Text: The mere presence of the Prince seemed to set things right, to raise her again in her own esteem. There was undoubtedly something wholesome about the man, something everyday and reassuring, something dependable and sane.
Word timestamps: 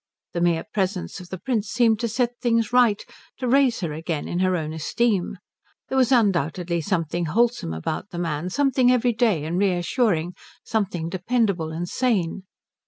The 0.33 0.41
mere 0.41 0.63
presence 0.73 1.19
of 1.19 1.29
the 1.29 1.37
Prince 1.37 1.69
seemed 1.69 1.99
to 1.99 2.07
set 2.07 2.31
things 2.41 2.73
right, 2.73 2.99
to 3.37 3.47
raise 3.47 3.81
her 3.81 3.93
again 3.93 4.27
in 4.27 4.39
her 4.39 4.55
own 4.55 4.73
esteem. 4.73 5.37
There 5.89 5.97
was 5.99 6.11
undoubtedly 6.11 6.81
something 6.81 7.25
wholesome 7.25 7.71
about 7.71 8.09
the 8.09 8.17
man, 8.17 8.49
something 8.49 8.91
everyday 8.91 9.45
and 9.45 9.59
reassuring, 9.59 10.33
something 10.63 11.07
dependable 11.07 11.71
and 11.71 11.87
sane. 11.87 12.45